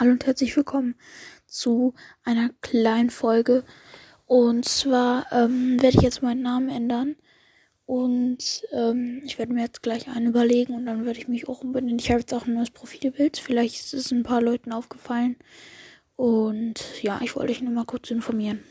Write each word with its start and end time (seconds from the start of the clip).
Hallo 0.00 0.12
und 0.12 0.26
herzlich 0.26 0.56
willkommen 0.56 0.94
zu 1.48 1.92
einer 2.22 2.50
kleinen 2.60 3.10
Folge. 3.10 3.64
Und 4.26 4.64
zwar 4.64 5.26
ähm, 5.32 5.82
werde 5.82 5.96
ich 5.96 6.04
jetzt 6.04 6.22
meinen 6.22 6.40
Namen 6.40 6.68
ändern. 6.68 7.16
Und 7.84 8.64
ähm, 8.70 9.22
ich 9.24 9.40
werde 9.40 9.52
mir 9.52 9.62
jetzt 9.62 9.82
gleich 9.82 10.06
einen 10.06 10.28
überlegen 10.28 10.74
und 10.74 10.86
dann 10.86 11.04
werde 11.04 11.18
ich 11.18 11.26
mich 11.26 11.48
auch 11.48 11.62
umbenennen. 11.62 11.98
Ich 11.98 12.10
habe 12.10 12.20
jetzt 12.20 12.32
auch 12.32 12.46
ein 12.46 12.54
neues 12.54 12.70
Profilbild. 12.70 13.38
Vielleicht 13.38 13.74
ist 13.74 13.92
es 13.92 14.12
ein 14.12 14.22
paar 14.22 14.40
Leuten 14.40 14.70
aufgefallen. 14.70 15.34
Und 16.14 17.02
ja, 17.02 17.18
ich 17.24 17.34
wollte 17.34 17.50
euch 17.50 17.60
nur 17.60 17.72
mal 17.72 17.84
kurz 17.84 18.08
informieren. 18.12 18.62